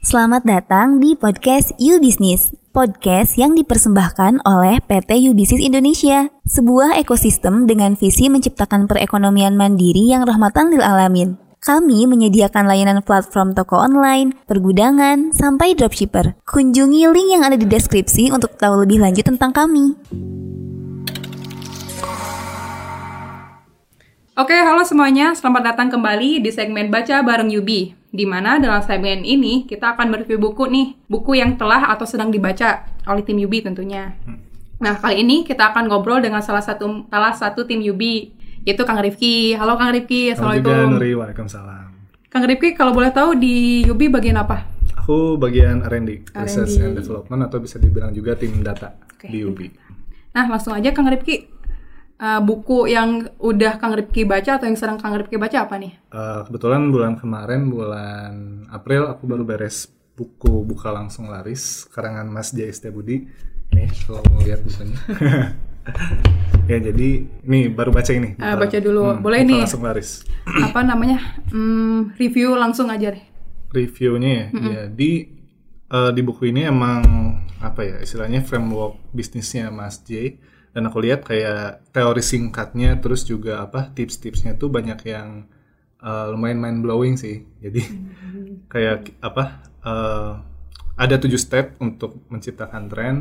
Selamat 0.00 0.48
datang 0.48 0.96
di 0.96 1.12
podcast 1.12 1.76
You 1.76 2.00
Business, 2.00 2.56
podcast 2.72 3.36
yang 3.36 3.52
dipersembahkan 3.52 4.48
oleh 4.48 4.80
PT 4.80 5.28
You 5.28 5.36
Business 5.36 5.60
Indonesia, 5.60 6.32
sebuah 6.48 6.96
ekosistem 6.96 7.68
dengan 7.68 7.92
visi 8.00 8.32
menciptakan 8.32 8.88
perekonomian 8.88 9.60
mandiri 9.60 10.08
yang 10.08 10.24
rahmatan 10.24 10.72
lil 10.72 10.80
alamin. 10.80 11.36
Kami 11.60 12.08
menyediakan 12.08 12.64
layanan 12.64 13.04
platform 13.04 13.52
toko 13.52 13.76
online, 13.76 14.32
pergudangan, 14.48 15.36
sampai 15.36 15.76
dropshipper. 15.76 16.32
Kunjungi 16.48 17.04
link 17.04 17.36
yang 17.36 17.44
ada 17.44 17.60
di 17.60 17.68
deskripsi 17.68 18.32
untuk 18.32 18.56
tahu 18.56 18.88
lebih 18.88 19.04
lanjut 19.04 19.28
tentang 19.28 19.52
kami. 19.52 20.00
Oke, 24.32 24.56
halo 24.56 24.80
semuanya. 24.80 25.36
Selamat 25.36 25.76
datang 25.76 25.92
kembali 25.92 26.40
di 26.40 26.48
segmen 26.48 26.88
Baca 26.88 27.20
Bareng 27.20 27.52
Yubi. 27.52 27.99
Di 28.10 28.26
mana 28.26 28.58
dalam 28.58 28.82
segmen 28.82 29.22
ini 29.22 29.70
kita 29.70 29.94
akan 29.94 30.10
mereview 30.10 30.42
buku 30.42 30.66
nih, 30.66 30.98
buku 31.06 31.38
yang 31.38 31.54
telah 31.54 31.94
atau 31.94 32.02
sedang 32.02 32.34
dibaca 32.34 32.82
oleh 33.06 33.22
tim 33.22 33.38
Yubi 33.38 33.62
tentunya. 33.62 34.18
Nah, 34.82 34.98
kali 34.98 35.22
ini 35.22 35.46
kita 35.46 35.70
akan 35.70 35.86
ngobrol 35.86 36.18
dengan 36.18 36.42
salah 36.42 36.58
satu 36.58 37.06
salah 37.06 37.30
satu 37.30 37.62
tim 37.70 37.78
Yubi, 37.78 38.34
yaitu 38.66 38.82
Kang 38.82 38.98
Rifki. 38.98 39.54
Halo 39.54 39.78
Kang 39.78 39.94
Rifki, 39.94 40.34
Halo 40.34 40.58
juga 40.58 40.74
Assalamualaikum. 40.74 40.90
Nuri, 40.98 41.10
Waalaikumsalam. 41.14 41.86
Kang 42.26 42.44
Rifki, 42.50 42.74
kalau 42.74 42.90
boleh 42.90 43.14
tahu 43.14 43.38
di 43.38 43.86
Yubi 43.86 44.10
bagian 44.10 44.42
apa? 44.42 44.66
Aku 44.98 45.38
bagian 45.38 45.86
R&D, 45.86 46.34
Research 46.34 46.82
and 46.82 46.98
Development 46.98 47.46
atau 47.46 47.62
bisa 47.62 47.78
dibilang 47.78 48.10
juga 48.10 48.34
tim 48.34 48.58
data 48.58 48.98
Oke. 49.14 49.30
di 49.30 49.46
UBI. 49.46 49.70
Nah, 50.34 50.50
langsung 50.50 50.74
aja 50.74 50.90
Kang 50.90 51.06
Rifki. 51.06 51.59
Eh, 52.20 52.40
buku 52.44 52.84
yang 52.84 53.32
udah 53.40 53.80
Kang 53.80 53.96
Rifki 53.96 54.28
baca 54.28 54.60
atau 54.60 54.68
yang 54.68 54.76
sedang 54.76 55.00
Kang 55.00 55.16
Rifki 55.16 55.40
baca 55.40 55.64
apa 55.64 55.80
nih? 55.80 55.96
Eh, 56.12 56.40
kebetulan 56.44 56.92
bulan 56.92 57.16
kemarin, 57.16 57.72
bulan 57.72 58.32
April, 58.68 59.08
aku 59.08 59.24
baru 59.24 59.40
beres 59.48 59.88
buku 60.12 60.68
Buka 60.68 60.92
Langsung 60.92 61.32
Laris, 61.32 61.88
karangan 61.88 62.28
Mas 62.28 62.52
J. 62.52 62.68
Budi. 62.92 63.24
Nih, 63.72 63.88
kalau 64.04 64.20
mau 64.28 64.44
lihat 64.44 64.60
bukunya. 64.60 65.00
ya, 66.70 66.76
jadi 66.76 67.08
ini 67.24 67.72
baru 67.72 67.88
baca 67.88 68.12
ini. 68.12 68.36
Buka- 68.36 68.68
baca 68.68 68.78
dulu. 68.84 69.00
Boleh 69.16 69.40
Buka 69.40 69.48
nih. 69.48 69.60
Langsung 69.64 69.80
Laris. 69.80 70.10
apa 70.68 70.80
namanya? 70.84 71.40
Hmm, 71.48 72.12
review 72.20 72.52
langsung 72.52 72.92
aja 72.92 73.16
deh. 73.16 73.24
reviewnya 73.70 74.30
ya. 74.34 74.46
Jadi 74.90 75.10
eh, 75.88 76.10
di 76.12 76.20
buku 76.20 76.52
ini 76.52 76.66
emang 76.68 77.00
apa 77.62 77.80
ya 77.86 77.96
istilahnya 78.02 78.44
framework 78.44 78.98
bisnisnya 79.14 79.70
Mas 79.72 80.02
J 80.04 80.36
dan 80.70 80.82
aku 80.86 80.98
lihat 81.02 81.26
kayak 81.26 81.90
teori 81.90 82.22
singkatnya 82.22 82.98
terus 83.02 83.26
juga 83.26 83.62
apa 83.66 83.90
tips-tipsnya 83.90 84.54
tuh 84.54 84.70
banyak 84.70 85.00
yang 85.06 85.50
eh, 85.98 86.26
lumayan 86.30 86.62
mind 86.62 86.80
blowing 86.82 87.14
sih. 87.18 87.42
Jadi 87.58 87.82
kayak 88.72 89.18
apa 89.20 89.44
eh, 89.82 90.32
ada 90.94 91.16
tujuh 91.16 91.40
step 91.40 91.80
untuk 91.80 92.22
menciptakan 92.28 92.86
tren 92.86 93.16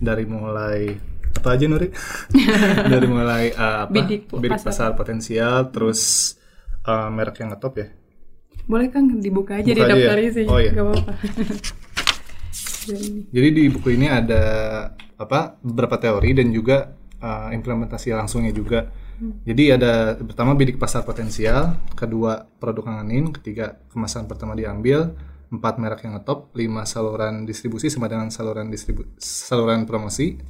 dari 0.00 0.24
mulai 0.24 0.96
apa 1.30 1.48
aja 1.54 1.64
Nuri? 1.70 1.88
dari 2.92 3.06
mulai 3.06 3.54
eh, 3.54 3.76
apa 3.86 3.92
Bidik 3.92 4.26
bidik 4.32 4.58
pasar. 4.58 4.66
pasar 4.66 4.90
potensial 4.98 5.70
terus 5.70 6.34
eh, 6.82 7.08
merek 7.08 7.38
yang 7.40 7.54
ngetop 7.54 7.74
ya 7.78 7.88
Boleh 8.70 8.86
Kang 8.86 9.18
dibuka 9.18 9.58
aja 9.58 9.66
di 9.66 9.74
Buka 9.74 9.82
aja 9.82 9.94
ya? 9.94 9.98
daftarnya 9.98 10.30
sih. 10.30 10.46
Oh, 10.46 10.58
iya. 10.62 10.70
Gak 10.70 10.84
apa-apa. 10.86 11.12
Jadi 13.30 13.48
di 13.52 13.64
buku 13.68 13.92
ini 13.94 14.08
ada 14.08 14.42
apa 15.20 15.60
beberapa 15.60 16.00
teori 16.00 16.32
dan 16.32 16.48
juga 16.48 16.96
uh, 17.20 17.52
implementasi 17.52 18.16
langsungnya 18.16 18.54
juga. 18.56 18.88
Jadi 19.20 19.68
ada 19.68 20.16
pertama 20.16 20.56
bidik 20.56 20.80
pasar 20.80 21.04
potensial, 21.04 21.76
kedua 21.92 22.40
produk 22.56 22.88
anganin, 22.88 23.28
ketiga 23.36 23.76
kemasan 23.92 24.24
pertama 24.24 24.56
diambil, 24.56 25.12
empat 25.52 25.76
merek 25.76 26.08
yang 26.08 26.16
ngetop, 26.16 26.48
lima 26.56 26.88
saluran 26.88 27.44
distribusi 27.44 27.92
sama 27.92 28.08
dengan 28.08 28.32
saluran 28.32 28.72
distribu 28.72 29.04
saluran 29.20 29.84
promosi, 29.84 30.40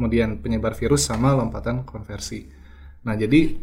kemudian 0.00 0.40
penyebar 0.40 0.72
virus 0.72 1.04
sama 1.04 1.36
lompatan 1.36 1.84
konversi. 1.84 2.48
Nah 3.04 3.12
jadi 3.12 3.60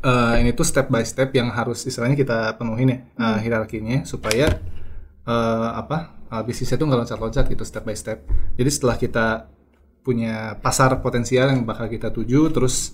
eh, 0.00 0.34
ini 0.40 0.56
tuh 0.56 0.64
step 0.64 0.88
by 0.88 1.04
step 1.04 1.36
yang 1.36 1.52
harus 1.52 1.84
istilahnya 1.84 2.16
kita 2.16 2.56
penuhin 2.56 2.88
ya 2.88 2.98
eh, 3.04 3.38
hierarkinya 3.44 4.08
supaya 4.08 4.48
eh, 5.28 5.70
apa 5.76 6.23
uh, 6.34 6.42
bisnisnya 6.42 6.74
tuh 6.74 6.90
nggak 6.90 7.06
loncat-loncat 7.06 7.46
gitu 7.46 7.62
step 7.62 7.86
by 7.86 7.94
step. 7.94 8.26
Jadi 8.58 8.70
setelah 8.74 8.98
kita 8.98 9.26
punya 10.02 10.58
pasar 10.58 10.98
potensial 10.98 11.54
yang 11.54 11.62
bakal 11.62 11.86
kita 11.86 12.10
tuju, 12.10 12.50
terus 12.50 12.92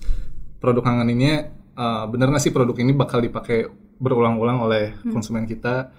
produk 0.61 0.85
anganinnya 0.85 1.57
uh, 1.75 2.05
bener 2.07 2.29
nggak 2.29 2.45
sih 2.45 2.53
produk 2.53 2.77
ini 2.77 2.93
bakal 2.93 3.25
dipakai 3.25 3.67
berulang-ulang 3.97 4.61
oleh 4.61 4.85
konsumen 5.09 5.49
kita? 5.49 5.91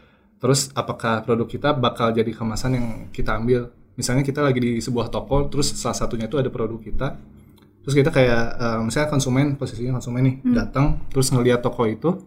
Terus 0.42 0.74
apakah 0.74 1.22
produk 1.22 1.46
kita 1.46 1.70
bakal 1.78 2.14
jadi 2.14 2.30
kemasan 2.34 2.72
yang 2.78 2.88
kita 3.14 3.38
ambil? 3.38 3.70
Misalnya 3.94 4.26
kita 4.26 4.42
lagi 4.42 4.58
di 4.58 4.72
sebuah 4.82 5.14
toko, 5.14 5.46
terus 5.52 5.70
salah 5.78 5.94
satunya 5.94 6.26
itu 6.26 6.40
ada 6.40 6.50
produk 6.50 6.82
kita, 6.82 7.20
terus 7.86 7.94
kita 7.94 8.10
kayak 8.10 8.44
uh, 8.58 8.80
misalnya 8.82 9.12
konsumen 9.12 9.60
posisinya 9.60 10.00
konsumen 10.00 10.22
nih 10.26 10.36
datang, 10.50 11.06
terus 11.14 11.30
ngelihat 11.30 11.62
toko 11.62 11.86
itu, 11.86 12.18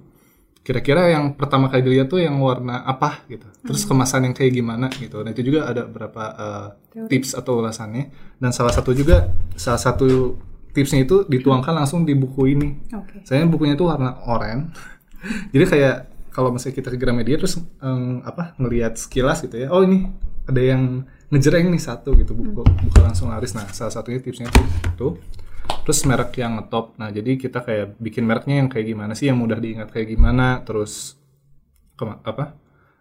kira-kira 0.65 1.13
yang 1.13 1.37
pertama 1.37 1.69
kali 1.69 1.85
dilihat 1.85 2.09
tuh 2.09 2.25
yang 2.25 2.41
warna 2.41 2.81
apa 2.89 3.21
gitu. 3.29 3.45
Terus 3.61 3.85
kemasan 3.85 4.33
yang 4.33 4.35
kayak 4.35 4.53
gimana 4.57 4.89
gitu. 4.97 5.21
Nah 5.21 5.31
itu 5.37 5.45
juga 5.45 5.69
ada 5.69 5.85
beberapa 5.85 6.25
uh, 6.33 6.67
tips 7.07 7.37
atau 7.37 7.61
ulasannya. 7.61 8.09
Dan 8.41 8.51
salah 8.57 8.73
satu 8.73 8.97
juga 8.97 9.29
salah 9.61 9.79
satu 9.79 10.41
tipsnya 10.73 11.05
itu 11.05 11.29
dituangkan 11.29 11.77
langsung 11.77 12.09
di 12.09 12.17
buku 12.17 12.57
ini. 12.57 12.69
Oke. 12.97 13.21
saya 13.29 13.45
bukunya 13.45 13.77
tuh 13.77 13.93
warna 13.93 14.17
oranye. 14.25 14.73
Jadi 15.53 15.65
kayak 15.69 15.97
kalau 16.33 16.51
misalnya 16.51 16.81
kita 16.81 16.89
ke 16.91 16.99
Gramedia 16.99 17.37
terus 17.39 17.61
em, 17.61 18.25
apa 18.27 18.59
ngelihat 18.59 18.99
sekilas 18.99 19.39
gitu 19.47 19.55
ya 19.55 19.71
oh 19.71 19.87
ini 19.87 20.11
ada 20.51 20.59
yang 20.59 21.07
ngejreng 21.31 21.71
nih 21.71 21.79
satu 21.79 22.19
gitu 22.19 22.35
buku 22.35 22.65
buka 22.65 23.01
langsung 23.05 23.29
laris. 23.29 23.53
Nah 23.53 23.69
salah 23.71 23.93
satunya 23.93 24.19
tipsnya 24.19 24.49
tuh 24.49 24.65
itu 24.65 25.09
terus 25.85 26.01
merek 26.09 26.33
yang 26.41 26.57
ngetop. 26.61 26.97
Nah 26.97 27.13
jadi 27.13 27.37
kita 27.37 27.61
kayak 27.61 28.01
bikin 28.01 28.25
mereknya 28.25 28.65
yang 28.65 28.69
kayak 28.73 28.87
gimana 28.89 29.13
sih 29.13 29.29
yang 29.29 29.39
mudah 29.41 29.61
diingat 29.61 29.93
kayak 29.93 30.09
gimana 30.13 30.65
terus 30.65 31.17
apa 32.01 32.57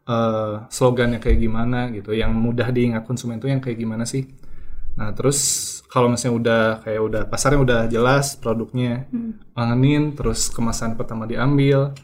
eh, 0.06 0.56
slogannya 0.68 1.20
kayak 1.24 1.40
gimana 1.40 1.92
gitu. 1.96 2.12
Yang 2.12 2.32
mudah 2.36 2.68
diingat 2.72 3.04
konsumen 3.08 3.40
tuh 3.40 3.52
yang 3.52 3.64
kayak 3.64 3.80
gimana 3.80 4.04
sih. 4.04 4.28
Nah 5.00 5.10
terus 5.16 5.40
kalau 5.88 6.12
misalnya 6.12 6.36
udah 6.38 6.64
kayak 6.86 7.02
udah 7.02 7.22
pasarnya 7.32 7.60
udah 7.64 7.82
jelas 7.90 8.38
produknya 8.38 9.08
angenin 9.58 10.14
terus 10.14 10.52
kemasan 10.52 11.00
pertama 11.00 11.24
diambil 11.24 11.96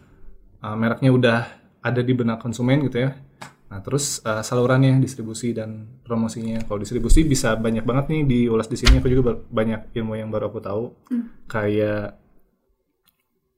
eh, 0.63 0.75
mereknya 0.75 1.11
udah 1.11 1.39
ada 1.79 2.01
di 2.03 2.11
benak 2.11 2.43
konsumen 2.43 2.83
gitu 2.87 3.07
ya 3.07 3.28
Nah, 3.69 3.85
terus 3.85 4.17
uh, 4.25 4.41
salurannya, 4.41 4.97
distribusi 4.97 5.53
dan 5.53 6.01
promosinya. 6.01 6.65
Kalau 6.65 6.81
distribusi 6.81 7.21
bisa 7.21 7.53
banyak 7.53 7.85
banget 7.85 8.05
nih 8.09 8.21
diulas 8.25 8.65
di 8.65 8.77
sini. 8.81 8.97
Aku 8.97 9.07
juga 9.13 9.37
banyak 9.37 9.93
ilmu 9.93 10.17
yang 10.17 10.33
baru 10.33 10.49
aku 10.49 10.59
tahu. 10.59 10.83
Kayak 11.45 12.17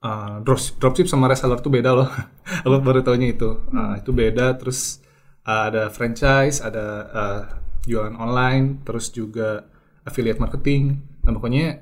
uh, 0.03 0.43
drop- 0.43 0.75
dropship 0.83 1.07
sama 1.07 1.31
reseller 1.31 1.63
tuh 1.63 1.71
beda 1.71 1.95
loh. 1.95 2.11
aku 2.67 2.83
baru 2.83 2.99
tahunya 3.07 3.39
itu. 3.39 3.49
Uh, 3.71 3.95
itu 4.03 4.11
beda. 4.11 4.59
Terus 4.59 4.99
uh, 5.47 5.71
ada 5.71 5.87
franchise, 5.87 6.59
ada 6.59 6.85
uh, 7.07 7.41
jualan 7.87 8.13
online, 8.19 8.83
terus 8.83 9.15
juga 9.15 9.63
affiliate 10.03 10.43
marketing. 10.43 10.99
Nah, 11.23 11.31
pokoknya 11.31 11.79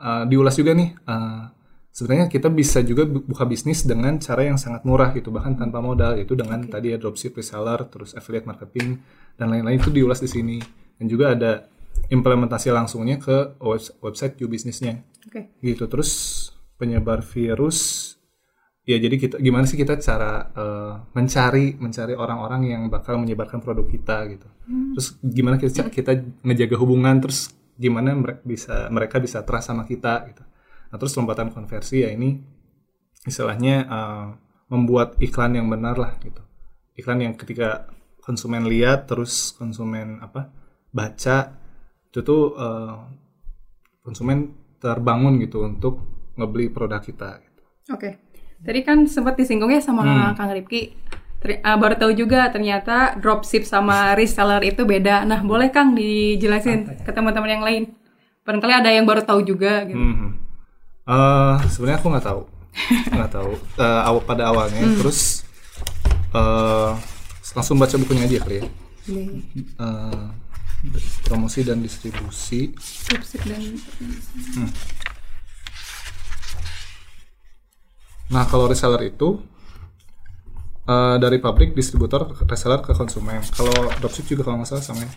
uh, 0.00 0.24
diulas 0.24 0.56
juga 0.56 0.72
nih. 0.72 0.96
uh, 1.04 1.52
sebenarnya 1.92 2.26
kita 2.32 2.48
bisa 2.48 2.80
juga 2.80 3.04
bu- 3.04 3.22
buka 3.22 3.44
bisnis 3.44 3.84
dengan 3.84 4.16
cara 4.16 4.48
yang 4.48 4.56
sangat 4.56 4.82
murah 4.88 5.12
gitu 5.12 5.28
bahkan 5.28 5.52
tanpa 5.60 5.84
modal 5.84 6.16
itu 6.16 6.32
dengan 6.32 6.64
tadi 6.64 6.96
ya 6.96 6.96
dropship 6.96 7.36
reseller 7.36 7.84
terus 7.92 8.16
affiliate 8.16 8.48
marketing 8.48 9.04
dan 9.36 9.52
lain-lain 9.52 9.76
itu 9.76 9.92
diulas 9.92 10.24
di 10.24 10.28
sini. 10.28 10.56
Dan 10.96 11.06
juga 11.06 11.36
ada 11.36 11.68
implementasi 12.08 12.72
langsungnya 12.72 13.20
ke 13.20 13.60
webs- 13.60 13.92
website 14.00 14.40
You 14.40 14.48
Business-nya 14.48 15.04
Oke. 15.28 15.52
gitu. 15.60 15.84
Terus 15.84 16.10
penyebar 16.80 17.20
virus 17.22 18.10
ya 18.82 18.98
jadi 18.98 19.14
kita 19.14 19.36
gimana 19.38 19.62
sih 19.62 19.78
kita 19.78 19.94
cara 20.02 20.50
eh, 20.50 20.94
mencari 21.14 21.78
mencari 21.78 22.18
orang-orang 22.18 22.66
yang 22.66 22.82
bakal 22.90 23.20
menyebarkan 23.20 23.60
produk 23.60 23.84
kita 23.84 24.16
gitu. 24.32 24.48
Terus 24.96 25.20
gimana 25.20 25.60
kita 25.60 25.92
kita 25.92 26.12
ngejaga 26.40 26.76
hubungan 26.80 27.20
terus 27.20 27.52
gimana 27.76 28.16
mereka 28.16 28.40
bisa 28.42 28.76
mereka 28.88 29.16
bisa 29.20 29.38
trust 29.44 29.68
sama 29.68 29.84
kita 29.84 30.24
gitu 30.32 30.42
nah 30.92 31.00
terus 31.00 31.16
lompatan 31.16 31.48
konversi 31.48 32.04
ya 32.04 32.12
ini 32.12 32.36
istilahnya 33.24 33.88
eh, 33.88 34.26
membuat 34.68 35.16
iklan 35.18 35.56
yang 35.56 35.72
benar 35.72 35.96
lah 35.96 36.12
gitu 36.20 36.44
iklan 36.94 37.24
yang 37.24 37.34
ketika 37.34 37.88
konsumen 38.20 38.68
lihat 38.68 39.08
terus 39.08 39.56
konsumen 39.56 40.20
apa 40.20 40.52
baca 40.92 41.56
itu 42.12 42.20
tuh 42.20 42.52
eh, 42.60 42.96
konsumen 44.04 44.52
terbangun 44.82 45.38
gitu 45.38 45.62
untuk 45.64 46.02
ngebeli 46.34 46.68
produk 46.74 46.98
kita 46.98 47.38
gitu. 47.38 47.62
Oke. 47.94 48.18
Tadi 48.62 48.80
kan 48.82 49.06
sempat 49.06 49.38
disinggung 49.38 49.70
ya 49.70 49.78
sama 49.78 50.02
Hmm. 50.02 50.34
Kang 50.34 50.50
Rifki. 50.50 50.94
Ter- 51.42 51.62
ah, 51.66 51.74
baru 51.74 51.98
tahu 51.98 52.12
juga 52.14 52.50
ternyata 52.50 53.18
dropship 53.18 53.66
sama 53.66 54.14
reseller 54.14 54.62
itu 54.62 54.86
beda. 54.86 55.26
Nah, 55.26 55.42
boleh 55.42 55.74
Kang 55.74 55.94
dijelasin 55.94 56.86
ke 57.02 57.10
teman-teman 57.10 57.50
yang 57.50 57.64
lain. 57.66 57.82
Barangkali 58.42 58.74
ada 58.74 58.90
yang 58.90 59.06
baru 59.06 59.22
tahu 59.22 59.42
juga 59.46 59.86
gitu. 59.86 59.98
Mhm. 59.98 60.28
Eh, 61.02 61.54
sebenarnya 61.66 61.98
aku 61.98 62.08
nggak 62.14 62.26
tahu, 62.30 62.42
nggak 63.10 63.32
tahu. 63.34 63.52
Aw- 63.78 64.22
pada 64.22 64.54
awalnya, 64.54 64.86
terus 64.94 65.42
eh 66.32 66.92
langsung 67.58 67.76
baca 67.76 67.98
bukunya 67.98 68.24
aja 68.24 68.38
kali 68.46 68.62
ya. 68.62 68.64
Eh, 69.82 70.24
promosi 71.26 71.66
dan 71.66 71.82
distribusi. 71.82 72.70
Dan 73.42 73.62
Nah, 78.32 78.48
kalau 78.48 78.64
reseller 78.70 79.12
itu 79.12 79.42
eh, 80.88 81.16
dari 81.18 81.38
pabrik, 81.42 81.74
distributor, 81.74 82.30
reseller 82.46 82.80
ke 82.82 82.94
konsumen. 82.94 83.42
Kalau 83.52 83.74
dropship 83.98 84.26
juga 84.30 84.46
kalau 84.46 84.62
nggak 84.62 84.70
salah 84.70 84.84
sama 84.86 85.02
ya. 85.04 85.12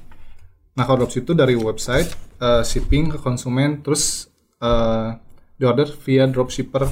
Nah, 0.76 0.84
kalau 0.84 1.06
dropship 1.06 1.24
itu 1.30 1.34
dari 1.38 1.56
website, 1.56 2.10
eh, 2.42 2.64
shipping 2.66 3.14
ke 3.14 3.18
konsumen, 3.22 3.80
terus 3.86 4.28
eh, 4.62 5.10
diorder 5.56 5.90
via 6.04 6.28
dropshipper. 6.28 6.84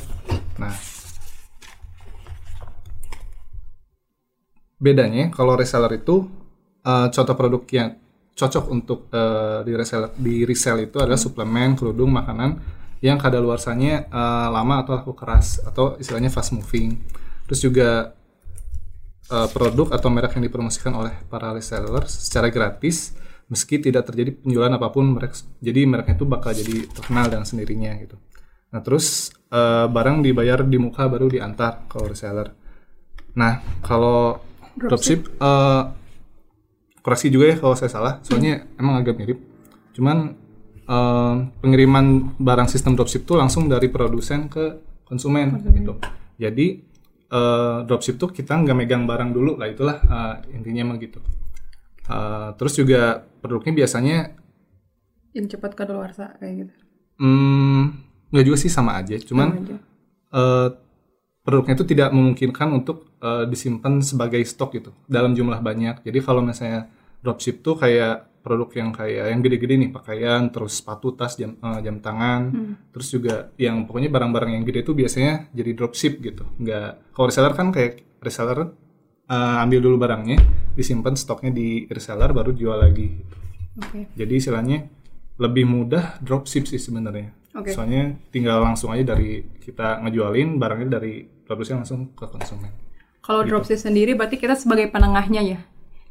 Nah, 0.60 0.76
bedanya 4.80 5.32
kalau 5.32 5.56
reseller 5.56 6.00
itu 6.00 6.28
eh, 6.84 7.08
contoh 7.12 7.36
produk 7.36 7.64
yang 7.72 7.90
cocok 8.34 8.66
untuk 8.74 9.00
eh, 9.14 9.62
di 9.64 9.74
resell 9.78 10.12
di 10.18 10.44
resell 10.44 10.84
itu 10.84 10.98
adalah 11.00 11.20
suplemen, 11.20 11.78
kerudung, 11.78 12.12
makanan 12.12 12.60
yang 13.00 13.20
kadaluarsanya 13.20 14.10
eh, 14.10 14.48
lama 14.50 14.84
atau 14.84 14.92
laku 14.98 15.14
keras 15.16 15.62
atau 15.64 15.96
istilahnya 16.02 16.34
fast 16.34 16.52
moving. 16.52 16.98
Terus 17.48 17.60
juga 17.62 17.90
eh, 19.32 19.48
produk 19.54 19.94
atau 19.94 20.10
merek 20.12 20.36
yang 20.40 20.44
dipromosikan 20.50 20.94
oleh 20.98 21.14
para 21.30 21.54
reseller 21.54 22.04
secara 22.10 22.50
gratis 22.50 23.16
meski 23.52 23.78
tidak 23.78 24.08
terjadi 24.08 24.40
penjualan 24.40 24.72
apa 24.72 24.88
pun 24.90 25.14
merek 25.14 25.36
jadi 25.60 25.84
mereknya 25.84 26.16
itu 26.16 26.26
bakal 26.26 26.56
jadi 26.56 26.90
terkenal 26.90 27.28
dengan 27.30 27.46
sendirinya 27.46 27.92
gitu. 28.02 28.18
Nah, 28.74 28.82
terus 28.82 29.30
eh, 29.54 29.86
barang 29.86 30.26
dibayar 30.26 30.66
di 30.66 30.82
muka 30.82 31.06
baru 31.06 31.30
diantar 31.30 31.86
kalau 31.86 32.10
reseller. 32.10 32.50
Nah, 33.38 33.62
kalau 33.86 34.42
dropship 34.74 35.30
eh, 35.38 35.84
koreksi 37.06 37.30
juga 37.30 37.54
ya 37.54 37.56
kalau 37.62 37.78
saya 37.78 37.92
salah, 37.94 38.14
soalnya 38.26 38.66
emang 38.82 38.98
agak 38.98 39.14
mirip. 39.22 39.38
Cuman 39.94 40.34
eh, 40.90 41.36
pengiriman 41.62 42.34
barang 42.42 42.68
sistem 42.68 42.98
dropship 42.98 43.30
tuh 43.30 43.38
langsung 43.38 43.70
dari 43.70 43.94
produsen 43.94 44.50
ke 44.50 44.82
konsumen 45.06 45.62
gitu. 45.70 46.02
Jadi 46.42 46.68
eh, 47.30 47.78
dropship 47.86 48.18
tuh 48.18 48.34
kita 48.34 48.58
nggak 48.58 48.74
megang 48.74 49.06
barang 49.06 49.30
dulu 49.30 49.62
lah 49.62 49.70
itulah 49.70 50.02
eh, 50.02 50.58
intinya 50.58 50.90
mah 50.90 50.98
gitu. 50.98 51.22
Eh, 52.10 52.50
terus 52.58 52.74
juga 52.76 53.22
produknya 53.22 53.86
biasanya 53.86 54.18
yang 55.34 55.50
cepat 55.50 55.74
kadaluarsa 55.74 56.38
kayak 56.38 56.68
gitu. 56.68 56.74
Hmm, 57.18 58.03
nggak 58.34 58.46
juga 58.50 58.58
sih 58.58 58.72
sama 58.74 58.98
aja. 58.98 59.14
Cuman 59.22 59.48
Sama 59.54 59.62
aja. 59.62 59.76
eh, 60.34 60.68
produknya 61.44 61.76
itu 61.78 61.86
tidak 61.86 62.10
memungkinkan 62.10 62.68
untuk 62.74 63.14
eh, 63.22 63.46
disimpan 63.46 64.02
sebagai 64.02 64.42
stok 64.42 64.70
gitu 64.74 64.92
dalam 65.06 65.38
jumlah 65.38 65.62
banyak. 65.62 66.02
Jadi 66.02 66.20
kalau 66.20 66.42
misalnya 66.42 66.90
dropship 67.22 67.62
tuh 67.62 67.78
kayak 67.78 68.34
produk 68.44 68.68
yang 68.76 68.90
kayak 68.92 69.32
yang 69.32 69.40
gede-gede 69.40 69.76
nih 69.80 69.92
pakaian, 69.96 70.52
terus 70.52 70.84
sepatu, 70.84 71.16
tas, 71.16 71.38
jam 71.38 71.56
eh, 71.56 71.80
jam 71.80 72.02
tangan, 72.02 72.42
terus 72.92 73.08
juga 73.08 73.54
yang 73.56 73.88
pokoknya 73.88 74.10
barang-barang 74.12 74.52
yang 74.60 74.64
gede 74.66 74.84
itu 74.84 74.92
biasanya 74.92 75.48
jadi 75.56 75.72
dropship 75.78 76.20
gitu. 76.20 76.44
Nggak 76.60 77.14
kalau 77.16 77.26
reseller 77.30 77.54
kan 77.54 77.72
kayak 77.72 78.04
reseller 78.20 78.74
eh, 79.30 79.64
ambil 79.64 79.80
dulu 79.80 79.96
barangnya, 80.02 80.42
disimpan 80.76 81.16
stoknya 81.16 81.54
di 81.54 81.86
reseller 81.88 82.34
baru 82.34 82.52
jual 82.52 82.76
lagi. 82.82 83.08
gitu. 83.16 83.36
Oke. 83.80 84.00
Jadi 84.14 84.34
istilahnya 84.36 84.78
lebih 85.40 85.66
mudah 85.66 86.20
dropship 86.20 86.68
sih 86.68 86.78
sebenarnya. 86.78 87.32
Oke. 87.54 87.70
Soalnya 87.70 88.18
tinggal 88.34 88.66
langsung 88.66 88.90
aja 88.90 89.14
dari 89.14 89.46
kita 89.62 90.02
ngejualin 90.02 90.58
barangnya 90.58 90.98
dari 90.98 91.22
produsen 91.46 91.82
langsung 91.86 92.10
ke 92.18 92.26
konsumen. 92.26 92.74
Kalau 93.24 93.46
dropship 93.46 93.80
sendiri 93.80 94.18
berarti 94.18 94.36
kita 94.36 94.58
sebagai 94.58 94.90
penengahnya 94.90 95.42
ya. 95.46 95.60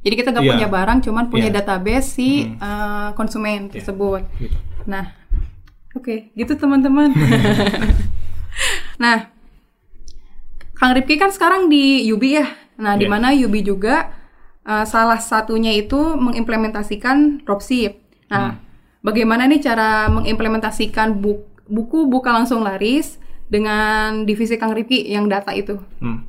Jadi 0.02 0.14
kita 0.16 0.34
nggak 0.34 0.44
Iya. 0.46 0.52
punya 0.56 0.68
barang, 0.70 0.98
cuman 1.04 1.24
punya 1.30 1.48
Iya. 1.50 1.56
database 1.62 2.08
si 2.08 2.30
eh, 2.48 3.08
konsumen 3.14 3.70
tersebut. 3.70 4.22
Gitu. 4.38 4.56
Nah, 4.86 5.14
oke, 5.94 6.30
gitu 6.32 6.52
teman-teman. 6.54 7.14
nah, 9.02 9.30
Kang 10.74 10.94
Ripki 10.98 11.14
kan 11.14 11.30
sekarang 11.30 11.70
di 11.70 12.02
Yubi 12.06 12.38
ya. 12.38 12.46
Nah, 12.82 12.98
di 12.98 13.06
Iya. 13.06 13.12
mana 13.12 13.28
Yubi 13.30 13.62
juga 13.62 14.10
eh, 14.62 14.86
salah 14.86 15.18
satunya 15.18 15.74
itu 15.74 15.98
mengimplementasikan 16.14 17.42
dropship. 17.42 17.98
Nah, 18.30 18.62
bagaimana 19.02 19.50
nih 19.50 19.60
cara 19.60 20.08
mengimplementasikan 20.08 21.18
bu- 21.18 21.44
buku 21.68 22.08
buka 22.08 22.32
langsung 22.32 22.62
laris 22.62 23.18
dengan 23.50 24.24
divisi 24.24 24.56
Kang 24.56 24.72
Ripki 24.72 25.10
yang 25.10 25.28
data 25.28 25.52
itu? 25.52 25.76
Hmm. 26.00 26.24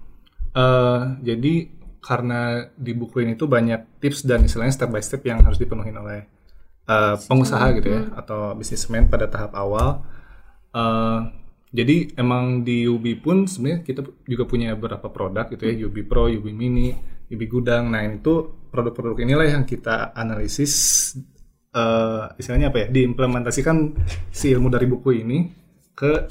Eh, 0.53 1.01
jadi 1.23 1.71
karena 2.03 2.67
di 2.75 2.91
buku 2.91 3.23
ini 3.23 3.39
tuh 3.39 3.47
banyak 3.47 4.03
tips 4.03 4.27
dan 4.27 4.43
istilahnya 4.43 4.75
step 4.75 4.91
by 4.91 4.99
step 4.99 5.23
yang 5.23 5.39
harus 5.39 5.55
dipenuhi 5.55 5.95
oleh 5.95 6.27
eh, 6.83 7.15
pengusaha 7.15 7.71
gitu 7.79 7.87
ya 7.87 8.01
atau 8.19 8.53
bisnismen 8.53 9.07
pada 9.07 9.31
tahap 9.31 9.55
awal. 9.55 10.03
Eh, 10.75 11.19
jadi 11.73 12.13
emang 12.21 12.61
di 12.61 12.85
Yubi 12.85 13.17
pun 13.17 13.49
sebenarnya 13.49 13.81
kita 13.81 14.05
juga 14.29 14.45
punya 14.45 14.77
beberapa 14.77 15.09
produk 15.09 15.49
gitu 15.49 15.65
ya, 15.65 15.73
Yubi 15.73 16.05
Pro, 16.05 16.29
Yubi 16.29 16.53
Mini, 16.53 16.93
Yubi 17.33 17.49
Gudang. 17.49 17.89
Nah 17.89 18.05
itu 18.05 18.53
produk-produk 18.69 19.25
inilah 19.25 19.49
yang 19.49 19.65
kita 19.65 20.13
analisis, 20.13 20.73
eh, 21.73 22.23
istilahnya 22.37 22.69
apa 22.69 22.85
ya, 22.85 22.87
diimplementasikan 22.93 23.97
si 24.29 24.53
ilmu 24.53 24.69
dari 24.69 24.85
buku 24.85 25.09
ini 25.25 25.49
ke 25.97 26.29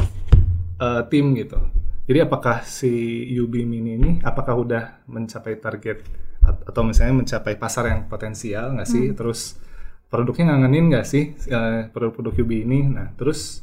eh, 0.79 1.03
tim 1.11 1.35
gitu. 1.35 1.59
Jadi 2.03 2.19
apakah 2.19 2.67
si 2.67 2.91
Yubi 3.31 3.63
Mini 3.63 3.95
ini 3.95 4.11
apakah 4.27 4.59
udah 4.59 5.07
mencapai 5.07 5.55
target 5.63 6.03
at- 6.43 6.67
atau 6.67 6.83
misalnya 6.83 7.23
mencapai 7.23 7.55
pasar 7.55 7.95
yang 7.95 8.11
potensial 8.11 8.75
nggak 8.75 8.89
sih? 8.91 9.15
Terus 9.15 9.55
produknya 10.11 10.53
ngangenin 10.53 10.91
nggak 10.91 11.07
sih 11.07 11.35
eh, 11.47 11.87
produk-produk 11.95 12.43
Yubi 12.43 12.67
ini? 12.67 12.91
Nah 12.91 13.15
terus 13.15 13.63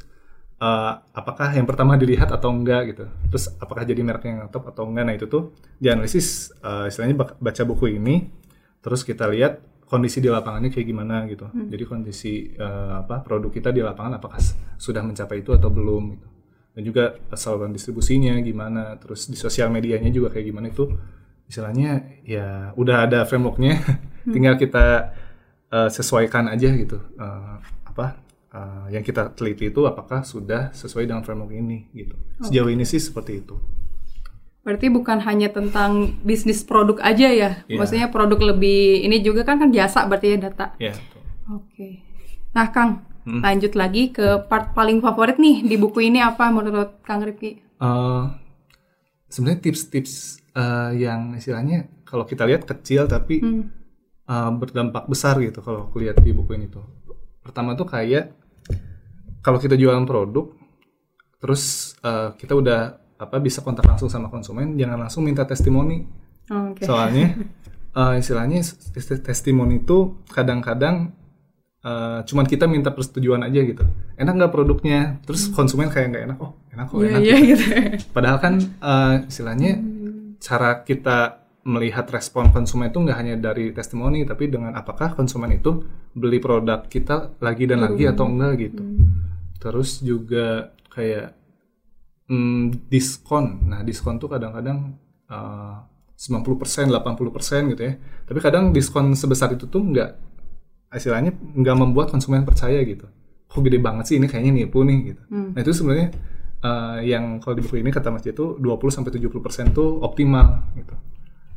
eh, 0.56 0.94
apakah 1.12 1.52
yang 1.52 1.68
pertama 1.68 2.00
dilihat 2.00 2.32
atau 2.32 2.56
enggak 2.56 2.96
gitu? 2.96 3.06
Terus 3.28 3.52
apakah 3.60 3.84
jadi 3.84 4.00
merek 4.08 4.24
yang 4.24 4.48
top 4.48 4.72
atau 4.72 4.88
enggak? 4.88 5.04
Nah 5.04 5.16
itu 5.20 5.28
tuh 5.28 5.52
dianalisis 5.76 6.56
eh, 6.64 6.88
istilahnya 6.88 7.20
baca 7.20 7.64
buku 7.68 8.00
ini, 8.00 8.32
terus 8.80 9.04
kita 9.04 9.28
lihat 9.28 9.60
kondisi 9.90 10.22
di 10.22 10.30
lapangannya 10.30 10.70
kayak 10.70 10.88
gimana 10.88 11.26
gitu. 11.26 11.50
Jadi 11.50 11.84
kondisi 11.90 12.54
eh, 12.54 12.94
apa 12.94 13.26
produk 13.26 13.50
kita 13.50 13.74
di 13.74 13.82
lapangan 13.82 14.22
apakah 14.22 14.38
sudah 14.78 15.02
mencapai 15.02 15.42
itu 15.42 15.52
atau 15.52 15.74
belum 15.74 16.04
gitu. 16.14 16.28
Dan 16.78 16.82
juga 16.86 17.18
saluran 17.34 17.74
distribusinya 17.74 18.38
gimana 18.40 18.96
terus 19.02 19.28
di 19.28 19.36
sosial 19.36 19.74
medianya 19.74 20.14
juga 20.14 20.32
kayak 20.32 20.46
gimana 20.46 20.70
itu 20.70 20.86
istilahnya 21.50 22.22
ya 22.22 22.72
udah 22.78 23.10
ada 23.10 23.20
frameworknya. 23.26 23.82
Tinggal 24.34 24.62
kita 24.62 25.18
eh, 25.74 25.90
sesuaikan 25.90 26.46
aja 26.54 26.70
gitu 26.78 27.02
Eh, 27.18 27.56
apa 27.90 28.22
eh, 28.54 28.94
yang 28.94 29.02
kita 29.02 29.34
teliti 29.34 29.74
itu 29.74 29.90
apakah 29.90 30.22
sudah 30.22 30.70
sesuai 30.72 31.10
dengan 31.10 31.26
framework 31.26 31.58
ini 31.58 31.90
gitu. 31.98 32.14
Sejauh 32.46 32.70
ini 32.70 32.86
sih 32.86 33.02
seperti 33.02 33.42
itu 33.42 33.58
Berarti 34.70 34.86
bukan 34.86 35.18
hanya 35.26 35.50
tentang 35.50 36.14
bisnis 36.22 36.62
produk 36.62 37.02
aja 37.02 37.26
ya. 37.26 37.66
Iya. 37.66 37.78
Maksudnya 37.82 38.08
produk 38.08 38.54
lebih 38.54 39.02
ini 39.02 39.18
juga 39.20 39.42
kan 39.42 39.58
kan 39.58 39.74
jasa 39.74 40.06
berarti 40.06 40.28
ya 40.30 40.46
data. 40.46 40.78
ya 40.78 40.94
betul. 40.94 41.22
Oke. 41.50 41.88
Nah, 42.54 42.70
Kang, 42.70 42.92
Hmm. 43.20 43.42
lanjut 43.42 43.74
lagi 43.74 44.10
ke 44.10 44.46
part 44.46 44.72
paling 44.72 45.02
favorit 45.02 45.38
nih 45.38 45.62
di 45.62 45.76
buku 45.76 46.02
ini 46.04 46.18
apa 46.18 46.50
menurut 46.50 47.02
Kang 47.02 47.20
Rifki? 47.20 47.58
Eh, 47.58 48.24
sebenarnya 49.28 49.60
tips-tips 49.60 50.38
eh, 50.52 50.92
yang 51.00 51.34
istilahnya 51.34 51.90
kalau 52.04 52.24
kita 52.24 52.46
lihat 52.46 52.64
kecil 52.64 53.06
tapi 53.06 53.42
Hmm. 53.42 53.64
eh, 54.26 54.52
berdampak 54.52 55.06
besar 55.06 55.38
gitu 55.40 55.60
kalau 55.60 55.90
aku 55.90 55.98
lihat 56.00 56.22
di 56.22 56.30
buku 56.30 56.54
ini 56.54 56.70
tuh. 56.70 56.86
Pertama 57.42 57.74
tuh 57.74 57.86
kayak 57.86 58.30
kalau 59.40 59.58
kita 59.58 59.74
jualan 59.74 60.06
produk, 60.06 60.54
terus 61.38 61.94
eh, 62.02 62.30
kita 62.36 62.54
udah 62.54 62.98
apa 63.20 63.36
bisa 63.38 63.60
kontak 63.60 63.84
langsung 63.84 64.08
sama 64.08 64.32
konsumen, 64.32 64.80
jangan 64.80 64.96
langsung 65.06 65.28
minta 65.28 65.44
testimoni. 65.44 66.08
Oh, 66.50 66.72
Oke. 66.72 66.88
Soalnya 66.88 67.36
eh, 68.00 68.14
istilahnya 68.18 68.64
tes- 68.64 69.20
testimoni 69.22 69.84
itu 69.84 70.24
kadang-kadang 70.32 71.12
eh, 71.84 72.20
cuman 72.24 72.46
kita 72.48 72.66
minta 72.66 72.90
persetujuan 72.90 73.44
aja 73.44 73.60
gitu. 73.60 73.84
Enak 74.16 74.34
nggak 74.40 74.54
produknya? 74.56 75.20
Terus 75.28 75.52
konsumen 75.52 75.92
kayak 75.92 76.08
nggak 76.16 76.24
enak. 76.32 76.38
Oh 76.40 76.56
enak 76.72 76.86
kok 76.88 76.98
Iya, 76.98 77.10
enak. 77.12 77.22
iya 77.22 77.38
gitu. 77.44 77.64
Padahal 78.16 78.38
kan 78.40 78.54
eh, 78.60 79.16
istilahnya 79.28 79.72
cara 80.40 80.82
kita 80.82 81.44
melihat 81.68 82.08
respon 82.10 82.50
konsumen 82.56 82.90
itu 82.90 83.04
nggak 83.04 83.18
hanya 83.20 83.36
dari 83.36 83.76
testimoni, 83.76 84.24
tapi 84.24 84.48
dengan 84.48 84.74
apakah 84.74 85.12
konsumen 85.14 85.52
itu 85.54 85.84
beli 86.16 86.40
produk 86.40 86.88
kita 86.88 87.36
lagi 87.44 87.68
dan 87.68 87.84
lagi 87.84 88.08
atau 88.08 88.26
enggak 88.26 88.54
gitu. 88.58 88.82
Terus 89.60 90.00
juga 90.00 90.72
kayak 90.90 91.36
mm, 92.30 92.88
diskon. 92.88 93.66
Nah 93.68 93.82
diskon 93.82 94.22
tuh 94.22 94.30
kadang-kadang 94.30 94.96
eh, 95.28 95.76
90%, 96.20 96.92
80% 96.94 97.72
gitu 97.76 97.82
ya. 97.82 97.94
Tapi 98.00 98.40
kadang 98.40 98.72
diskon 98.76 99.18
sebesar 99.18 99.56
itu 99.56 99.66
tuh 99.66 99.82
nggak 99.82 100.10
istilahnya 100.94 101.34
nggak 101.34 101.76
membuat 101.76 102.14
konsumen 102.14 102.46
percaya 102.46 102.80
gitu. 102.86 103.10
Kok 103.50 103.62
gede 103.66 103.82
banget 103.82 104.06
sih 104.14 104.16
ini 104.22 104.30
kayaknya 104.30 104.64
nipu 104.64 104.86
nih 104.86 104.98
gitu. 105.14 105.24
Hmm. 105.34 105.58
Nah 105.58 105.60
itu 105.66 105.74
sebenarnya 105.74 106.08
eh, 106.62 106.98
yang 107.10 107.42
kalau 107.42 107.58
di 107.58 107.62
buku 107.66 107.82
ini 107.82 107.90
kata 107.90 108.14
Mas 108.14 108.24
itu 108.24 108.56
20 108.62 108.64
sampai 108.94 109.12
70% 109.12 109.74
tuh 109.74 110.00
optimal 110.06 110.70
gitu. 110.78 110.96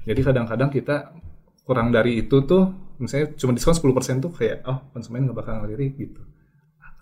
Jadi 0.02 0.20
kadang-kadang 0.24 0.70
kita 0.72 1.14
kurang 1.62 1.94
dari 1.94 2.26
itu 2.26 2.42
tuh 2.42 2.74
misalnya 2.98 3.34
cuma 3.38 3.54
diskon 3.54 3.74
10% 3.74 4.22
tuh 4.22 4.30
kayak 4.34 4.66
oh 4.66 4.90
konsumen 4.90 5.26
nggak 5.26 5.38
bakal 5.38 5.62
ngelirik 5.62 5.94
gitu 5.98 6.22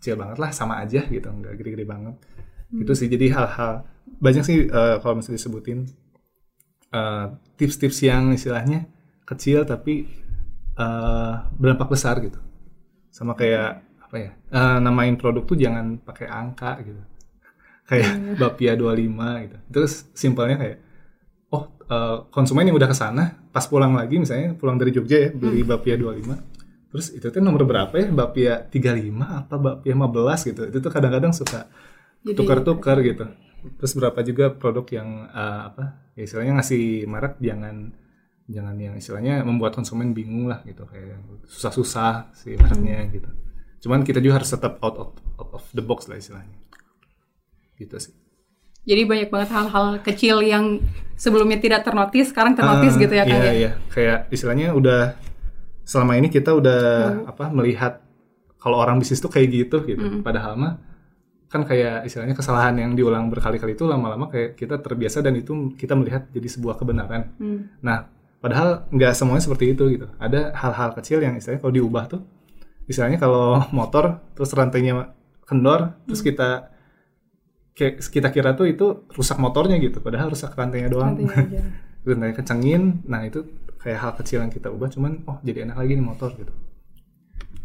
kecil 0.01 0.17
banget 0.17 0.41
lah 0.41 0.49
sama 0.53 0.81
aja 0.81 1.05
gitu 1.05 1.29
nggak 1.29 1.61
gede-gede 1.61 1.85
banget 1.85 2.17
itu 2.75 2.93
sih. 2.95 3.09
Jadi 3.11 3.35
hal-hal 3.35 3.87
banyak 4.21 4.43
sih 4.47 4.59
eh, 4.71 4.97
kalau 5.03 5.19
misalnya 5.19 5.39
disebutin 5.41 5.79
eh, 6.95 7.27
tips-tips 7.59 7.99
yang 8.07 8.31
istilahnya 8.31 8.87
kecil 9.27 9.67
tapi 9.67 10.07
eh, 10.79 11.35
berdampak 11.59 11.91
besar 11.91 12.23
gitu. 12.23 12.39
Sama 13.11 13.35
kayak 13.35 13.83
apa 14.07 14.17
ya 14.19 14.31
eh, 14.35 14.79
namain 14.79 15.15
produk 15.19 15.43
tuh 15.43 15.59
jangan 15.59 15.99
pakai 15.99 16.27
angka 16.31 16.79
gitu. 16.87 17.03
Kayak 17.91 18.39
bapia 18.39 18.79
25 18.79 19.45
gitu. 19.51 19.57
Terus 19.67 19.93
simpelnya 20.15 20.55
kayak 20.63 20.79
oh 21.51 21.67
eh, 21.91 22.17
konsumen 22.31 22.71
yang 22.71 22.79
udah 22.79 22.87
ke 22.87 22.95
sana 22.95 23.35
pas 23.51 23.67
pulang 23.67 23.99
lagi 23.99 24.15
misalnya 24.23 24.55
pulang 24.55 24.79
dari 24.79 24.95
Jogja 24.95 25.27
ya 25.27 25.31
beli 25.35 25.67
bapia 25.67 25.99
25 25.99 26.39
terus 26.91 27.15
itu 27.15 27.23
tuh 27.23 27.39
nomor 27.39 27.63
berapa 27.67 27.95
ya? 27.95 28.11
Bapia 28.11 28.67
35 28.67 29.15
apa 29.23 29.55
bapia 29.59 29.95
15 29.95 30.51
gitu. 30.51 30.63
Itu 30.71 30.79
tuh 30.83 30.91
kadang-kadang 30.91 31.31
suka 31.31 31.71
tukar-tukar 32.25 33.01
gitu. 33.01 33.27
Terus 33.77 33.93
berapa 33.97 34.21
juga 34.25 34.53
produk 34.53 34.87
yang 34.89 35.09
eh, 35.29 35.61
apa 35.73 35.85
ya 36.17 36.25
istilahnya 36.25 36.61
ngasih 36.61 37.09
merek 37.09 37.37
jangan 37.41 37.93
jangan 38.51 38.75
yang 38.77 38.95
istilahnya 38.99 39.47
membuat 39.47 39.77
konsumen 39.77 40.13
bingung 40.17 40.49
lah 40.49 40.65
gitu. 40.67 40.85
Kayak 40.89 41.21
susah-susah 41.49 42.35
si 42.35 42.57
mereknya 42.57 43.07
gitu. 43.13 43.31
Cuman 43.81 44.05
kita 44.05 44.21
juga 44.21 44.43
harus 44.43 44.51
tetap 44.53 44.77
out 44.85 44.97
of, 44.97 45.09
out 45.41 45.51
of 45.57 45.65
the 45.73 45.81
box 45.85 46.09
lah 46.09 46.21
istilahnya. 46.21 46.57
Gitu 47.81 47.97
sih. 47.97 48.13
Jadi 48.85 49.05
banyak 49.05 49.29
banget 49.29 49.53
hal-hal 49.53 50.01
kecil 50.01 50.41
yang 50.41 50.81
sebelumnya 51.21 51.61
tidak 51.61 51.85
ternotis, 51.85 52.33
sekarang 52.33 52.57
ternotis 52.57 52.97
Ah, 52.97 53.01
gitu 53.01 53.13
ya 53.13 53.25
Kang 53.29 53.37
iya, 53.37 53.45
ya. 53.45 53.53
iya. 53.53 53.71
kayak 53.93 54.19
istilahnya 54.33 54.73
udah 54.73 55.21
selama 55.85 56.17
ini 56.17 56.33
kita 56.33 56.57
udah 56.57 56.81
apa 57.29 57.53
melihat 57.53 58.01
kalau 58.57 58.81
orang 58.81 58.97
bisnis 58.97 59.21
tuh 59.21 59.29
kayak 59.29 59.53
gitu 59.53 59.85
gitu. 59.85 60.25
Padahal 60.25 60.57
mah 60.57 60.73
kan 61.51 61.67
kayak 61.67 62.07
istilahnya 62.07 62.39
kesalahan 62.39 62.79
yang 62.79 62.95
diulang 62.95 63.27
berkali-kali 63.27 63.75
itu 63.75 63.83
lama-lama 63.83 64.31
kayak 64.31 64.55
kita 64.55 64.79
terbiasa 64.79 65.19
dan 65.19 65.35
itu 65.35 65.75
kita 65.75 65.99
melihat 65.99 66.31
jadi 66.31 66.47
sebuah 66.47 66.79
kebenaran. 66.79 67.35
Hmm. 67.43 67.75
nah 67.83 68.07
padahal 68.39 68.87
nggak 68.95 69.13
semuanya 69.19 69.43
seperti 69.43 69.75
itu 69.75 69.85
gitu. 69.91 70.07
Ada 70.23 70.55
hal-hal 70.55 70.95
kecil 70.95 71.19
yang 71.19 71.35
istilahnya 71.35 71.61
kalau 71.61 71.75
diubah 71.75 72.05
tuh 72.07 72.23
istilahnya 72.87 73.19
kalau 73.19 73.61
motor 73.79 74.23
terus 74.39 74.55
rantainya 74.55 75.11
kendor 75.43 75.99
terus 76.07 76.23
kita 76.23 76.71
kayak 77.75 77.99
kita 77.99 78.29
kira 78.31 78.55
tuh 78.55 78.71
itu 78.71 79.11
rusak 79.11 79.43
motornya 79.43 79.75
gitu 79.83 79.99
padahal 79.99 80.31
rusak 80.31 80.55
rantainya 80.55 80.87
doang. 80.87 81.19
Nantinya 81.19 81.35
aja. 81.35 81.61
rantainya 82.07 82.35
kencengin. 82.39 82.83
Nah 83.11 83.27
itu 83.27 83.43
kayak 83.83 83.99
hal 83.99 84.13
kecil 84.23 84.39
yang 84.47 84.55
kita 84.55 84.71
ubah 84.71 84.87
cuman 84.87 85.27
oh 85.27 85.43
jadi 85.43 85.67
enak 85.67 85.83
lagi 85.83 85.99
nih 85.99 86.07
motor 86.07 86.31
gitu. 86.39 86.55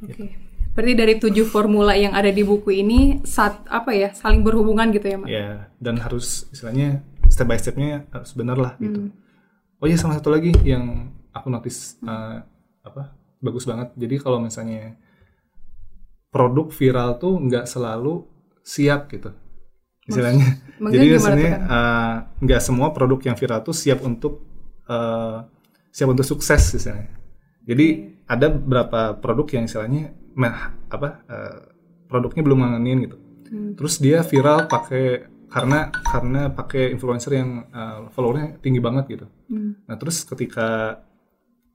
Oke. 0.01 0.54
Berarti 0.75 0.93
dari 0.93 1.15
tujuh 1.15 1.47
formula 1.47 1.95
yang 1.95 2.11
ada 2.11 2.27
di 2.27 2.43
buku 2.43 2.83
ini 2.83 3.23
saat 3.23 3.63
apa 3.71 3.95
ya 3.95 4.11
saling 4.11 4.43
berhubungan 4.43 4.91
gitu 4.91 5.07
ya, 5.07 5.17
Mak? 5.17 5.27
ya 5.31 5.49
dan 5.79 5.95
harus 6.03 6.51
istilahnya 6.51 6.99
step 7.31 7.47
by 7.47 7.55
stepnya 7.55 8.03
harus 8.11 8.35
bener 8.35 8.59
lah 8.59 8.75
gitu. 8.83 9.07
Oh 9.79 9.87
iya 9.87 9.95
sama 9.95 10.19
satu 10.19 10.35
lagi 10.35 10.51
yang 10.67 11.15
aku 11.31 11.47
notice 11.47 11.95
uh, 12.03 12.43
apa 12.83 13.15
bagus 13.39 13.63
banget. 13.63 13.95
Jadi 13.95 14.15
kalau 14.19 14.43
misalnya 14.43 14.99
produk 16.27 16.67
viral 16.67 17.23
tuh 17.23 17.39
nggak 17.39 17.71
selalu 17.71 18.27
siap 18.59 19.07
gitu. 19.15 19.31
Istilahnya. 20.11 20.59
maksudnya 20.83 20.91
jadi 20.91 21.07
misalnya 21.15 21.47
tuh, 21.47 21.51
Kang? 21.55 21.71
uh, 21.71 22.15
nggak 22.43 22.61
semua 22.61 22.87
produk 22.91 23.19
yang 23.31 23.35
viral 23.39 23.63
tuh 23.63 23.71
siap 23.71 24.03
untuk 24.03 24.43
uh, 24.91 25.47
siap 25.95 26.11
untuk 26.11 26.27
sukses 26.27 26.75
istilahnya. 26.75 27.15
Jadi 27.63 27.87
ada 28.27 28.51
beberapa 28.51 29.15
produk 29.15 29.47
yang 29.55 29.63
istilahnya 29.71 30.24
apa 30.91 31.09
uh, 31.25 31.59
produknya 32.11 32.43
belum 32.43 32.59
ngangenin 32.61 32.97
gitu. 33.07 33.17
Terus 33.77 34.01
dia 34.01 34.25
viral 34.25 34.67
pakai 34.67 35.31
karena 35.47 35.87
karena 35.93 36.51
pakai 36.51 36.91
influencer 36.91 37.31
yang 37.37 37.69
uh, 37.71 38.11
followernya 38.11 38.59
tinggi 38.59 38.81
banget 38.83 39.05
gitu. 39.07 39.25
Nah 39.87 39.95
terus 39.95 40.25
ketika 40.27 40.99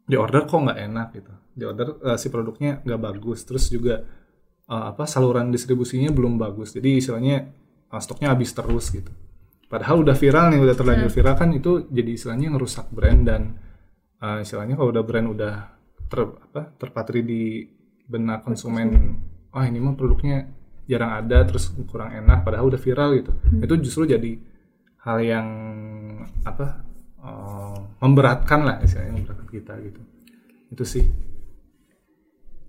di 0.04 0.18
order 0.18 0.44
kok 0.44 0.60
nggak 0.60 0.80
enak 0.90 1.08
gitu. 1.16 1.32
Di 1.54 1.64
order 1.64 1.88
uh, 2.02 2.18
si 2.18 2.28
produknya 2.28 2.82
nggak 2.84 3.00
bagus. 3.00 3.46
Terus 3.46 3.70
juga 3.70 4.02
uh, 4.68 4.84
apa 4.90 5.06
saluran 5.06 5.48
distribusinya 5.54 6.10
belum 6.12 6.36
bagus. 6.36 6.76
Jadi 6.76 7.00
istilahnya 7.00 7.48
uh, 7.88 8.00
stoknya 8.02 8.34
habis 8.34 8.52
terus 8.52 8.90
gitu. 8.90 9.10
Padahal 9.70 10.02
udah 10.02 10.18
viral 10.18 10.50
nih 10.50 10.60
udah 10.66 10.74
terlanjur 10.74 11.10
viral 11.14 11.38
kan 11.38 11.54
itu 11.54 11.86
jadi 11.86 12.10
istilahnya 12.18 12.58
ngerusak 12.58 12.90
brand 12.90 13.22
dan 13.22 13.54
uh, 14.18 14.42
istilahnya 14.42 14.74
kalau 14.74 14.90
udah 14.90 15.04
brand 15.06 15.30
udah 15.30 15.54
ter, 16.10 16.20
apa, 16.26 16.74
terpatri 16.74 17.22
di 17.22 17.42
benak 18.10 18.42
konsumen 18.42 19.22
oh 19.54 19.62
ini 19.62 19.78
mah 19.78 19.94
produknya 19.94 20.50
jarang 20.90 21.22
ada 21.22 21.46
terus 21.46 21.70
kurang 21.86 22.10
enak 22.10 22.42
padahal 22.42 22.66
udah 22.66 22.80
viral 22.82 23.14
gitu. 23.14 23.30
Itu 23.62 23.74
justru 23.78 24.10
jadi 24.10 24.34
hal 25.06 25.18
yang 25.22 25.46
apa 26.42 26.82
uh, 27.22 27.78
memberatkan 28.02 28.66
lah 28.66 28.76
istilahnya 28.82 29.14
memberatkan 29.22 29.46
kita 29.46 29.72
gitu. 29.86 30.00
Itu 30.74 30.82
sih. 30.82 31.06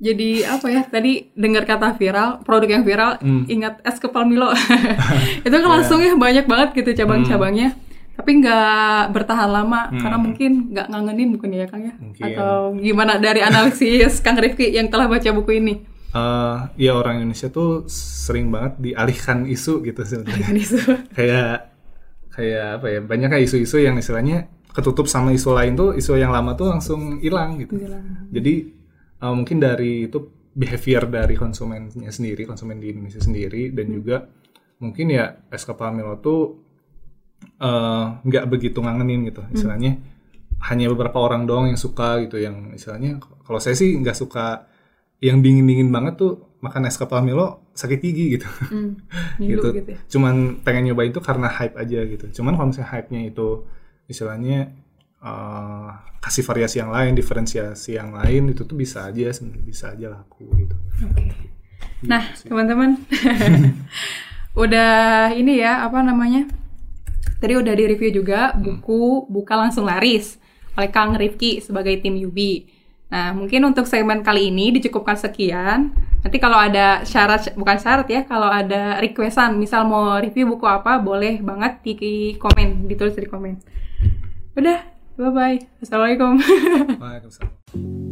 Jadi 0.01 0.41
apa 0.41 0.65
ya 0.65 0.81
tadi 0.81 1.29
dengar 1.37 1.61
kata 1.69 1.93
viral, 1.93 2.41
produk 2.41 2.69
yang 2.73 2.81
viral, 2.81 3.21
Hmm. 3.21 3.45
ingat 3.45 3.85
es 3.85 4.01
kepal 4.01 4.25
Milo. 4.25 4.49
itu 5.45 5.53
kan 5.53 5.69
langsung 5.69 6.01
ya 6.01 6.17
banyak 6.17 6.49
banget 6.49 6.69
gitu 6.73 6.97
cabang-cabangnya. 7.05 7.77
Tapi 8.21 8.31
nggak 8.37 9.17
bertahan 9.17 9.49
lama 9.49 9.89
karena 9.89 10.17
mungkin 10.21 10.69
nggak 10.69 10.87
ngangenin 10.93 11.27
mungkin 11.33 11.49
ya 11.57 11.65
Kang 11.65 11.83
ya. 11.89 11.93
Mungkin. 11.97 12.21
Atau 12.21 12.77
gimana 12.77 13.17
dari 13.17 13.41
analisis 13.41 14.21
Kang 14.21 14.37
Rifki 14.37 14.69
yang 14.77 14.93
telah 14.93 15.09
baca 15.09 15.29
buku 15.33 15.57
ini? 15.57 15.73
Eh, 16.11 16.57
ya 16.75 16.91
orang 16.99 17.23
Indonesia 17.23 17.47
tuh 17.47 17.87
sering 17.87 18.51
banget 18.51 18.83
dialihkan 18.83 19.47
isu 19.47 19.79
gitu 19.87 20.03
sebenarnya 20.03 20.51
isu. 20.59 20.77
kayak 21.17 21.71
kayak 22.35 22.67
apa 22.83 22.87
ya 22.91 22.99
banyak 22.99 23.27
kayak 23.31 23.45
isu-isu 23.47 23.79
yang 23.79 23.95
istilahnya 23.95 24.51
ketutup 24.75 25.07
sama 25.07 25.31
isu 25.31 25.55
lain 25.55 25.79
tuh 25.79 25.95
isu 25.95 26.19
yang 26.19 26.35
lama 26.35 26.59
tuh 26.59 26.67
langsung 26.67 27.23
hilang 27.23 27.63
gitu 27.63 27.79
jadi 28.27 28.53
eh, 29.23 29.33
mungkin 29.35 29.63
dari 29.63 30.11
itu 30.11 30.19
behavior 30.51 31.07
dari 31.07 31.39
konsumennya 31.39 32.11
sendiri 32.11 32.43
konsumen 32.43 32.83
di 32.83 32.91
Indonesia 32.91 33.23
sendiri 33.23 33.71
dan 33.71 33.87
juga 33.87 34.27
mungkin 34.83 35.15
ya 35.15 35.47
kepal 35.47 35.95
Milo 35.95 36.19
tuh 36.19 36.60
eh, 37.41 38.05
nggak 38.25 38.45
begitu 38.49 38.79
ngangenin 38.81 39.27
gitu 39.29 39.41
istilahnya 39.53 39.97
hanya 40.61 40.85
beberapa 40.93 41.17
orang 41.17 41.49
doang 41.49 41.73
yang 41.73 41.79
suka 41.79 42.21
gitu 42.21 42.37
yang 42.37 42.69
istilahnya 42.73 43.17
kalau 43.41 43.57
saya 43.57 43.73
sih 43.73 43.97
nggak 43.97 44.13
suka 44.13 44.69
yang 45.21 45.41
dingin 45.41 45.65
dingin 45.65 45.89
banget 45.89 46.17
tuh 46.17 46.57
makan 46.61 46.85
es 46.85 46.97
kepal 46.97 47.25
Milo 47.25 47.65
sakit 47.73 47.97
gigi 47.97 48.37
gitu 48.37 48.45
Hmm, 48.69 48.93
gitu. 49.41 49.73
gitu 49.73 49.89
ya. 49.89 49.99
Cuman 50.05 50.61
pengen 50.61 50.93
nyobain 50.93 51.09
itu 51.09 51.17
karena 51.21 51.49
hype 51.49 51.73
aja 51.77 52.05
gitu. 52.05 52.25
Cuman 52.41 52.53
kalau 52.53 52.69
misalnya 52.69 52.89
hype-nya 52.93 53.21
itu 53.33 53.65
istilahnya 54.05 54.69
eh, 55.21 55.89
kasih 56.21 56.45
variasi 56.45 56.77
yang 56.77 56.93
lain, 56.93 57.17
diferensiasi 57.17 57.97
yang 57.97 58.13
lain 58.13 58.53
itu 58.53 58.61
tuh 58.69 58.77
bisa 58.77 59.09
aja 59.09 59.33
sebenarnya 59.33 59.65
bisa 59.65 59.85
aja 59.97 60.13
laku 60.13 60.45
gitu. 60.61 60.77
Oke. 61.09 61.49
Nah, 62.05 62.21
teman-teman. 62.45 63.01
udah 64.63 65.31
ini 65.33 65.61
ya, 65.63 65.81
apa 65.85 66.03
namanya? 66.05 66.45
Tadi 67.41 67.53
udah 67.57 67.73
di-review 67.73 68.21
juga 68.21 68.53
buku 68.53 69.25
Buka 69.29 69.57
Langsung 69.57 69.89
Laris 69.89 70.37
oleh 70.77 70.89
Kang 70.89 71.17
Rifki 71.17 71.59
sebagai 71.59 71.97
tim 71.99 72.15
Yubi. 72.15 72.69
Nah, 73.11 73.35
mungkin 73.35 73.67
untuk 73.67 73.83
segmen 73.91 74.23
kali 74.23 74.47
ini 74.47 74.71
dicukupkan 74.71 75.19
sekian. 75.19 75.91
Nanti 76.23 76.37
kalau 76.39 76.55
ada 76.55 77.03
syarat, 77.03 77.51
bukan 77.59 77.75
syarat 77.75 78.07
ya, 78.07 78.23
kalau 78.23 78.47
ada 78.47 79.01
requestan, 79.03 79.59
misal 79.59 79.83
mau 79.83 80.15
review 80.15 80.47
buku 80.55 80.63
apa, 80.63 80.95
boleh 80.95 81.43
banget 81.43 81.83
di 81.83 81.93
komen, 82.39 82.87
ditulis 82.87 83.17
di 83.17 83.27
komen. 83.27 83.59
Udah, 84.55 84.79
bye-bye. 85.19 85.83
Assalamualaikum. 85.83 86.39
Waalaikumsalam. 87.03 88.10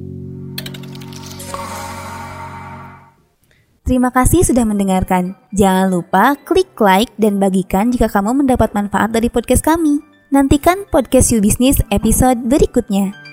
Terima 3.90 4.14
kasih 4.14 4.46
sudah 4.46 4.70
mendengarkan. 4.70 5.34
Jangan 5.50 5.90
lupa 5.90 6.38
klik 6.46 6.78
like 6.78 7.10
dan 7.18 7.42
bagikan 7.42 7.90
jika 7.90 8.06
kamu 8.06 8.46
mendapat 8.46 8.70
manfaat 8.78 9.10
dari 9.10 9.34
podcast 9.34 9.66
kami. 9.66 9.98
Nantikan 10.30 10.86
podcast 10.94 11.34
You 11.34 11.42
Business 11.42 11.82
episode 11.90 12.38
berikutnya. 12.46 13.29